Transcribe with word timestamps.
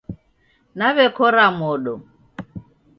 Nawekora 0.77 1.45
modo 1.59 1.93